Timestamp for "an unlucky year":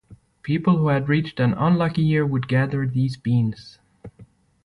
1.39-2.25